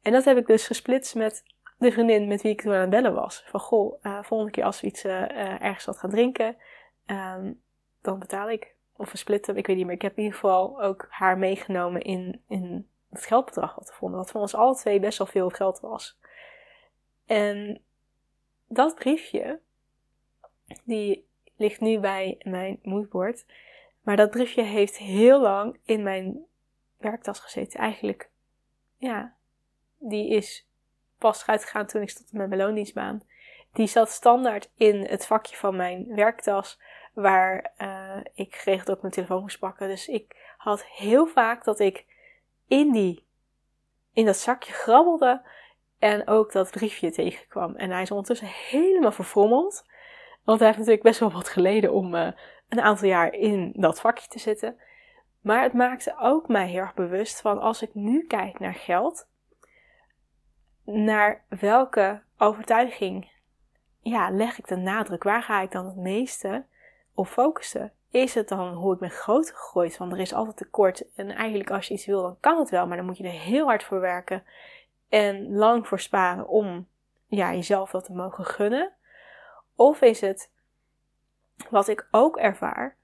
En 0.02 0.12
dat 0.12 0.26
heb 0.26 0.38
ik 0.38 0.48
dus 0.48 0.68
gesplitst 0.68 1.16
met 1.16 1.44
de 1.78 1.92
vriendin 1.92 2.28
met 2.28 2.42
wie 2.42 2.52
ik 2.52 2.62
toen 2.62 2.74
aan 2.74 2.80
het 2.80 2.90
bellen 2.90 3.14
was. 3.14 3.44
Van 3.48 3.60
goh, 3.60 4.04
uh, 4.04 4.24
volgende 4.24 4.52
keer 4.52 4.64
als 4.64 4.82
we 4.82 4.88
iets 4.88 5.06
uh, 5.06 5.62
ergens 5.62 5.86
wat 5.86 5.98
gaan 5.98 6.10
drinken, 6.10 6.58
um, 7.12 7.62
dan 8.02 8.20
betaal 8.20 8.50
ik. 8.50 8.76
Of 8.96 9.12
we 9.12 9.18
splitten, 9.18 9.58
ik 9.58 9.68
weet 9.68 9.76
niet 9.76 9.86
meer. 9.86 9.96
Ik 9.96 10.02
heb 10.02 10.18
in 10.18 10.24
ieder 10.24 10.40
geval 10.40 10.82
ook 10.82 11.08
haar 11.10 11.38
meegenomen 11.38 12.02
in, 12.02 12.44
in 12.48 12.90
het 13.10 13.26
geldbedrag 13.26 13.76
wat 13.76 13.88
we 13.88 13.94
vonden. 13.94 14.20
Wat 14.20 14.32
voor 14.32 14.42
ons 14.42 14.56
alle 14.56 14.76
twee 14.76 15.00
best 15.00 15.18
wel 15.18 15.28
veel 15.28 15.50
geld 15.50 15.80
was. 15.80 16.20
En 17.26 17.82
dat 18.68 18.96
briefje, 18.96 19.60
die 20.84 21.28
ligt 21.56 21.80
nu 21.80 22.00
bij 22.00 22.42
mijn 22.44 22.80
moodboard. 22.84 23.46
Maar 24.02 24.16
dat 24.16 24.32
briefje 24.32 24.64
heeft 24.64 24.98
heel 24.98 25.42
lang 25.42 25.80
in 25.86 26.04
mijn 26.04 26.46
werktas 26.98 27.40
gezeten. 27.40 27.80
Eigenlijk, 27.80 28.30
ja, 28.98 29.36
die 29.98 30.30
is 30.30 30.68
pas 31.18 31.48
uitgegaan 31.48 31.86
toen 31.86 32.02
ik 32.02 32.10
stopte 32.10 32.38
met 32.38 32.48
mijn 32.48 32.62
loondienstbaan. 32.62 33.24
Die 33.74 33.88
zat 33.88 34.10
standaard 34.10 34.72
in 34.76 35.06
het 35.06 35.26
vakje 35.26 35.56
van 35.56 35.76
mijn 35.76 36.16
werktas, 36.16 36.80
waar 37.14 37.74
uh, 37.78 38.18
ik 38.34 38.56
geregeld 38.56 38.92
ook 38.92 39.02
mijn 39.02 39.14
telefoon 39.14 39.42
moest 39.42 39.60
pakken. 39.60 39.88
Dus 39.88 40.08
ik 40.08 40.54
had 40.58 40.86
heel 40.86 41.28
vaak 41.28 41.64
dat 41.64 41.80
ik 41.80 42.06
in, 42.68 42.92
die, 42.92 43.26
in 44.14 44.26
dat 44.26 44.38
zakje 44.38 44.74
grabbelde 44.74 45.42
en 46.00 46.28
ook 46.28 46.52
dat 46.52 46.72
briefje 46.72 47.12
tegenkwam. 47.12 47.76
En 47.76 47.92
hij 47.92 48.02
is 48.02 48.12
ondertussen 48.12 48.48
helemaal 48.48 49.12
verfrommeld. 49.12 49.90
Want 50.44 50.60
hij 50.60 50.68
heeft 50.68 50.80
natuurlijk 50.80 51.06
best 51.06 51.20
wel 51.20 51.32
wat 51.32 51.50
geleden 51.50 51.94
om 51.94 52.16
uh, 52.16 52.32
een 52.70 52.82
aantal 52.82 53.08
jaar 53.08 53.34
in 53.34 53.74
dat 53.76 54.02
vakje 54.02 54.28
te 54.28 54.40
zitten. 54.40 54.78
Maar 55.42 55.64
het 55.64 55.74
maakte 55.74 56.16
ook 56.20 56.48
mij 56.48 56.68
heel 56.68 56.80
erg 56.80 56.94
bewust 56.94 57.42
van 57.42 57.60
als 57.60 57.82
ik 57.82 57.94
nu 57.94 58.26
kijk 58.28 58.60
naar 58.60 58.74
geld, 58.74 59.28
naar 60.84 61.46
welke 61.50 62.22
overtuiging 62.38 63.32
ja, 64.02 64.30
leg 64.30 64.58
ik 64.58 64.68
de 64.68 64.76
nadruk? 64.76 65.24
Waar 65.24 65.44
ga 65.44 65.62
ik 65.62 65.72
dan 65.72 65.86
het 65.86 65.96
meeste 65.96 66.66
op 67.22 67.28
focussen? 67.28 67.94
Is 68.10 68.34
het 68.34 68.48
dan 68.48 68.74
hoe 68.74 68.94
ik 68.94 69.00
ben 69.00 69.10
groot 69.10 69.52
gegooid? 69.52 69.98
Want 69.98 70.12
er 70.12 70.20
is 70.20 70.34
altijd 70.34 70.58
tekort. 70.58 71.14
En 71.16 71.30
eigenlijk 71.32 71.72
als 71.72 71.88
je 71.88 71.94
iets 71.94 72.06
wil, 72.06 72.22
dan 72.22 72.38
kan 72.40 72.60
het 72.60 72.70
wel. 72.70 72.88
Maar 72.88 72.98
dan 72.98 73.06
moet 73.06 73.18
je 73.18 73.24
er 73.24 73.30
heel 73.30 73.66
hard 73.66 73.84
voor 73.84 74.00
werken. 74.00 74.44
En 75.10 75.56
lang 75.56 75.88
voor 75.88 76.00
sparen 76.00 76.48
om 76.48 76.88
ja, 77.28 77.54
jezelf 77.54 77.92
dat 77.92 78.06
te 78.06 78.14
mogen 78.14 78.46
gunnen. 78.46 78.94
Of 79.76 80.02
is 80.02 80.22
het, 80.22 80.52
wat 81.70 81.88
ik 81.88 82.08
ook 82.12 82.38
ervaar, 82.38 82.98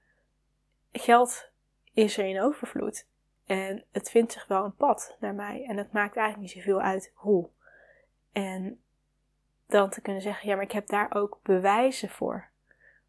geld 0.92 1.50
is 1.92 2.18
er 2.18 2.24
in 2.24 2.40
overvloed. 2.40 3.06
En 3.46 3.84
het 3.92 4.10
vindt 4.10 4.32
zich 4.32 4.46
wel 4.46 4.64
een 4.64 4.74
pad 4.74 5.16
naar 5.20 5.34
mij. 5.34 5.64
En 5.68 5.76
het 5.76 5.92
maakt 5.92 6.16
eigenlijk 6.16 6.54
niet 6.54 6.64
zoveel 6.64 6.80
uit 6.80 7.12
hoe. 7.14 7.48
En 8.32 8.82
dan 9.66 9.90
te 9.90 10.00
kunnen 10.00 10.22
zeggen, 10.22 10.48
ja, 10.48 10.54
maar 10.54 10.64
ik 10.64 10.72
heb 10.72 10.88
daar 10.88 11.14
ook 11.14 11.38
bewijzen 11.42 12.08
voor. 12.08 12.50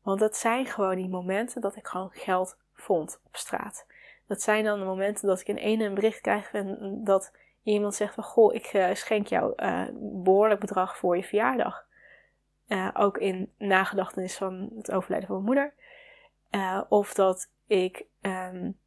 Want 0.09 0.21
dat 0.21 0.37
zijn 0.37 0.65
gewoon 0.65 0.95
die 0.95 1.09
momenten 1.09 1.61
dat 1.61 1.75
ik 1.75 1.87
gewoon 1.87 2.09
geld 2.11 2.57
vond 2.73 3.21
op 3.25 3.35
straat. 3.35 3.85
Dat 4.27 4.41
zijn 4.41 4.63
dan 4.63 4.79
de 4.79 4.85
momenten 4.85 5.27
dat 5.27 5.39
ik 5.39 5.47
in 5.47 5.57
ene 5.57 5.85
een 5.85 5.93
bericht 5.93 6.21
krijg 6.21 6.51
en 6.51 7.01
dat 7.03 7.35
iemand 7.63 7.95
zegt 7.95 8.13
van, 8.13 8.23
goh, 8.23 8.53
ik 8.53 8.73
uh, 8.73 8.93
schenk 8.93 9.27
jou 9.27 9.53
uh, 9.55 9.87
behoorlijk 10.23 10.59
bedrag 10.59 10.97
voor 10.97 11.17
je 11.17 11.23
verjaardag. 11.23 11.85
Uh, 12.67 12.89
ook 12.93 13.17
in 13.17 13.53
nagedachtenis 13.57 14.37
van 14.37 14.69
het 14.77 14.91
overlijden 14.91 15.27
van 15.27 15.43
mijn 15.43 15.73
moeder. 16.51 16.87
of 16.89 17.13
dat 17.13 17.51
ik 17.67 18.05
um, 18.21 18.79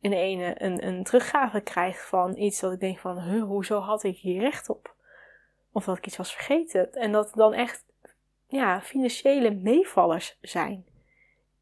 in 0.00 0.12
ene 0.12 0.62
een, 0.62 0.86
een 0.86 1.04
teruggave 1.04 1.60
krijg 1.60 2.06
van 2.06 2.36
iets 2.36 2.60
dat 2.60 2.72
ik 2.72 2.80
denk 2.80 2.98
van, 2.98 3.18
huh, 3.18 3.42
hoezo 3.42 3.78
had 3.78 4.02
ik 4.02 4.16
hier 4.16 4.40
recht 4.40 4.68
op? 4.68 4.94
Of 5.72 5.84
dat 5.84 5.96
ik 5.96 6.06
iets 6.06 6.16
was 6.16 6.34
vergeten. 6.34 6.92
En 6.92 7.12
dat 7.12 7.32
dan 7.34 7.52
echt 7.52 7.84
ja, 8.52 8.80
financiële 8.80 9.50
meevallers 9.50 10.38
zijn. 10.40 10.86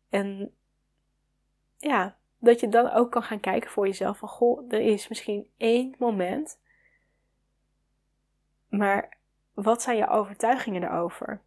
En 0.08 0.54
ja, 1.76 2.16
dat 2.38 2.60
je 2.60 2.68
dan 2.68 2.90
ook 2.90 3.10
kan 3.10 3.22
gaan 3.22 3.40
kijken 3.40 3.70
voor 3.70 3.86
jezelf 3.86 4.18
van 4.18 4.28
goh, 4.28 4.72
er 4.72 4.80
is 4.80 5.08
misschien 5.08 5.50
één 5.56 5.94
moment. 5.98 6.60
Maar 8.68 9.18
wat 9.54 9.82
zijn 9.82 9.96
je 9.96 10.08
overtuigingen 10.08 10.82
erover? 10.82 11.40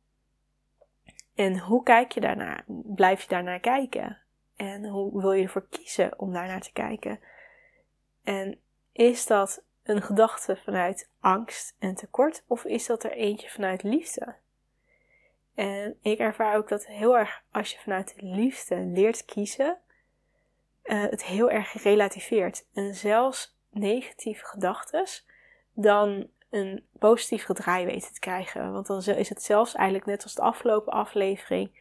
En 1.35 1.59
hoe 1.59 1.83
kijk 1.83 2.12
je 2.12 2.19
daarnaar? 2.19 2.63
Blijf 2.67 3.21
je 3.21 3.27
daarnaar 3.27 3.59
kijken? 3.59 4.17
En 4.55 4.85
hoe 4.85 5.21
wil 5.21 5.31
je 5.31 5.43
ervoor 5.43 5.67
kiezen 5.69 6.19
om 6.19 6.33
daarnaar 6.33 6.62
te 6.62 6.71
kijken? 6.71 7.19
En 8.23 8.59
is 8.91 9.25
dat 9.25 9.63
een 9.83 10.01
gedachte 10.01 10.55
vanuit 10.55 11.09
angst 11.19 11.75
en 11.79 11.95
tekort 11.95 12.43
of 12.47 12.65
is 12.65 12.85
dat 12.85 13.03
er 13.03 13.12
eentje 13.12 13.50
vanuit 13.50 13.83
liefde? 13.83 14.35
En 15.55 15.98
ik 16.01 16.19
ervaar 16.19 16.57
ook 16.57 16.69
dat 16.69 16.86
heel 16.86 17.17
erg 17.17 17.41
als 17.51 17.72
je 17.72 17.79
vanuit 17.79 18.13
liefde 18.17 18.75
leert 18.75 19.25
kiezen, 19.25 19.77
uh, 20.83 21.01
het 21.01 21.24
heel 21.24 21.50
erg 21.50 21.83
relativeert. 21.83 22.65
En 22.74 22.93
zelfs 22.93 23.57
negatieve 23.69 24.45
gedachten 24.45 25.05
dan 25.74 26.27
een 26.50 26.86
positief 27.00 27.43
gedraai 27.43 27.86
weten 27.86 28.13
te 28.13 28.19
krijgen. 28.19 28.72
Want 28.72 28.88
dan 28.88 29.03
is 29.03 29.29
het 29.29 29.43
zelfs 29.43 29.75
eigenlijk 29.75 30.05
net 30.05 30.24
als 30.24 30.33
de 30.33 30.41
afgelopen 30.41 30.93
aflevering 30.93 31.72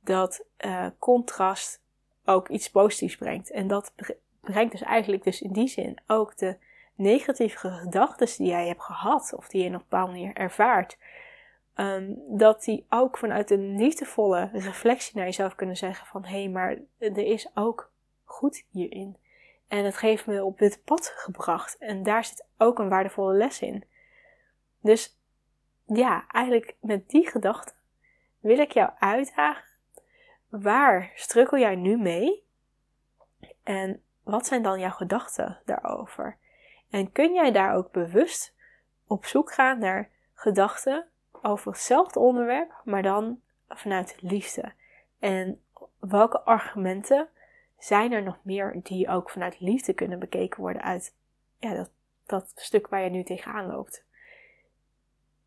dat 0.00 0.44
uh, 0.58 0.86
contrast 0.98 1.82
ook 2.24 2.48
iets 2.48 2.70
positiefs 2.70 3.16
brengt. 3.16 3.50
En 3.50 3.66
dat 3.66 3.92
brengt 4.40 4.72
dus 4.72 4.82
eigenlijk 4.82 5.24
dus 5.24 5.42
in 5.42 5.52
die 5.52 5.68
zin 5.68 6.00
ook 6.06 6.36
de 6.36 6.56
negatieve 6.94 7.68
gedachten 7.68 8.26
die 8.36 8.46
jij 8.46 8.66
hebt 8.66 8.82
gehad, 8.82 9.32
of 9.36 9.48
die 9.48 9.62
je 9.62 9.68
op 9.68 9.72
een 9.74 9.78
bepaalde 9.78 10.12
manier 10.12 10.34
ervaart, 10.34 10.98
um, 11.80 12.22
dat 12.28 12.64
die 12.64 12.86
ook 12.88 13.18
vanuit 13.18 13.50
een 13.50 13.76
liefdevolle 13.76 14.50
reflectie 14.52 15.16
naar 15.16 15.24
jezelf 15.24 15.54
kunnen 15.54 15.76
zeggen 15.76 16.06
van 16.06 16.24
hé, 16.24 16.42
hey, 16.42 16.48
maar 16.48 16.76
er 16.98 17.18
is 17.18 17.50
ook 17.54 17.92
goed 18.24 18.64
hierin. 18.70 19.16
En 19.68 19.84
het 19.84 20.00
heeft 20.00 20.26
me 20.26 20.44
op 20.44 20.58
dit 20.58 20.84
pad 20.84 21.12
gebracht. 21.16 21.78
En 21.78 22.02
daar 22.02 22.24
zit 22.24 22.46
ook 22.56 22.78
een 22.78 22.88
waardevolle 22.88 23.34
les 23.34 23.60
in. 23.60 23.84
Dus 24.80 25.18
ja, 25.86 26.26
eigenlijk 26.28 26.76
met 26.80 27.08
die 27.08 27.28
gedachte 27.28 27.72
wil 28.40 28.58
ik 28.58 28.72
jou 28.72 28.90
uitdagen. 28.98 29.64
Waar 30.48 31.12
strukkel 31.14 31.58
jij 31.58 31.74
nu 31.74 31.96
mee? 31.96 32.46
En 33.62 34.02
wat 34.22 34.46
zijn 34.46 34.62
dan 34.62 34.80
jouw 34.80 34.90
gedachten 34.90 35.60
daarover? 35.64 36.38
En 36.90 37.12
kun 37.12 37.34
jij 37.34 37.52
daar 37.52 37.74
ook 37.74 37.92
bewust 37.92 38.54
op 39.06 39.24
zoek 39.24 39.52
gaan 39.52 39.78
naar 39.78 40.10
gedachten 40.34 41.08
over 41.42 41.72
hetzelfde 41.72 42.18
onderwerp, 42.18 42.80
maar 42.84 43.02
dan 43.02 43.40
vanuit 43.68 44.16
liefde? 44.20 44.72
En 45.18 45.62
welke 45.98 46.40
argumenten 46.40 47.28
zijn 47.78 48.12
er 48.12 48.22
nog 48.22 48.38
meer 48.42 48.80
die 48.82 49.08
ook 49.08 49.30
vanuit 49.30 49.60
liefde 49.60 49.92
kunnen 49.92 50.18
bekeken 50.18 50.60
worden 50.60 50.82
uit 50.82 51.14
ja, 51.58 51.74
dat, 51.74 51.90
dat 52.26 52.52
stuk 52.54 52.88
waar 52.88 53.02
je 53.02 53.10
nu 53.10 53.24
tegenaan 53.24 53.66
loopt? 53.66 54.04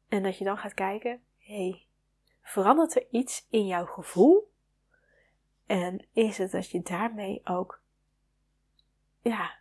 En 0.07 0.23
dat 0.23 0.37
je 0.37 0.43
dan 0.43 0.57
gaat 0.57 0.73
kijken, 0.73 1.21
hé, 1.37 1.69
hey, 1.69 1.85
verandert 2.41 2.95
er 2.95 3.05
iets 3.09 3.47
in 3.49 3.67
jouw 3.67 3.85
gevoel? 3.85 4.51
En 5.65 6.05
is 6.13 6.37
het 6.37 6.51
dat 6.51 6.69
je 6.69 6.81
daarmee 6.81 7.41
ook 7.43 7.81
ja, 9.21 9.51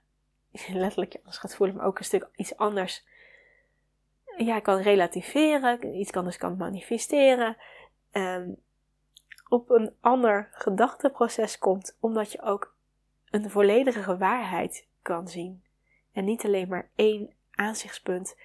letterlijk 0.72 1.16
anders 1.16 1.38
gaat 1.38 1.54
voelen, 1.54 1.76
maar 1.76 1.86
ook 1.86 1.98
een 1.98 2.04
stuk 2.04 2.28
iets 2.36 2.56
anders. 2.56 3.06
Ja, 4.36 4.60
kan 4.60 4.80
relativeren, 4.80 5.94
iets 5.94 6.12
anders 6.12 6.36
kan 6.36 6.56
manifesteren. 6.56 7.56
Um, 8.12 8.56
op 9.48 9.70
een 9.70 9.94
ander 10.00 10.48
gedachteproces 10.52 11.58
komt, 11.58 11.96
omdat 12.00 12.32
je 12.32 12.42
ook 12.42 12.74
een 13.30 13.50
volledige 13.50 14.16
waarheid 14.16 14.86
kan 15.02 15.28
zien. 15.28 15.64
En 16.12 16.24
niet 16.24 16.44
alleen 16.44 16.68
maar 16.68 16.90
één 16.94 17.34
aanzichtspunt, 17.50 18.36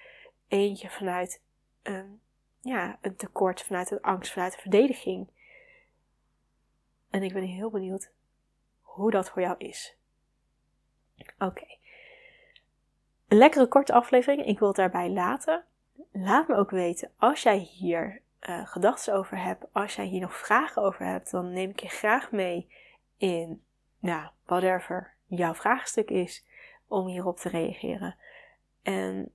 eentje 0.48 0.90
vanuit 0.90 1.42
een, 1.82 2.20
ja, 2.60 2.98
een 3.00 3.16
tekort, 3.16 3.62
vanuit 3.62 3.90
een 3.90 4.00
angst, 4.00 4.32
vanuit 4.32 4.54
een 4.54 4.60
verdediging. 4.60 5.28
En 7.10 7.22
ik 7.22 7.32
ben 7.32 7.42
heel 7.42 7.70
benieuwd 7.70 8.10
hoe 8.80 9.10
dat 9.10 9.30
voor 9.30 9.42
jou 9.42 9.54
is. 9.58 9.96
Oké. 11.38 11.66
Een 13.28 13.38
lekkere 13.38 13.66
korte 13.66 13.92
aflevering. 13.92 14.46
Ik 14.46 14.58
wil 14.58 14.68
het 14.68 14.76
daarbij 14.76 15.10
laten. 15.10 15.64
Laat 16.12 16.48
me 16.48 16.54
ook 16.54 16.70
weten 16.70 17.10
als 17.16 17.42
jij 17.42 17.58
hier 17.58 18.22
uh, 18.40 18.66
gedachten 18.66 19.14
over 19.14 19.38
hebt. 19.38 19.66
Als 19.72 19.96
jij 19.96 20.04
hier 20.04 20.20
nog 20.20 20.36
vragen 20.36 20.82
over 20.82 21.06
hebt, 21.06 21.30
dan 21.30 21.52
neem 21.52 21.70
ik 21.70 21.80
je 21.80 21.88
graag 21.88 22.32
mee 22.32 22.68
in, 23.16 23.64
nou, 23.98 24.28
whatever 24.44 25.14
jouw 25.26 25.54
vraagstuk 25.54 26.10
is, 26.10 26.46
om 26.88 27.06
hierop 27.06 27.36
te 27.36 27.48
reageren. 27.48 28.16
En 28.82 29.32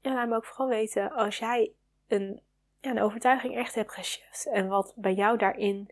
ja, 0.00 0.14
laat 0.14 0.28
me 0.28 0.36
ook 0.36 0.44
vooral 0.44 0.68
weten 0.68 1.12
als 1.12 1.38
jij 1.38 1.72
een, 2.06 2.42
ja, 2.80 2.90
een 2.90 3.00
overtuiging 3.00 3.56
echt 3.56 3.74
hebt 3.74 3.92
geshift 3.92 4.46
en 4.46 4.68
wat 4.68 4.92
bij 4.96 5.14
jou 5.14 5.38
daarin 5.38 5.90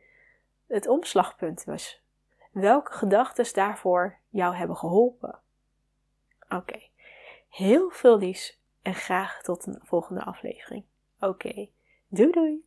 het 0.67 0.89
omslagpunt 0.89 1.65
was. 1.65 2.05
Welke 2.51 2.93
gedachten 2.93 3.55
daarvoor 3.55 4.19
jou 4.29 4.55
hebben 4.55 4.77
geholpen? 4.77 5.39
Oké, 6.49 6.81
heel 7.49 7.91
veel 7.91 8.19
liefs 8.19 8.61
en 8.87 8.95
graag 8.95 9.43
tot 9.43 9.67
een 9.67 9.81
volgende 9.83 10.25
aflevering. 10.25 10.85
Oké, 11.21 11.69
doei 12.09 12.31
doei! 12.31 12.65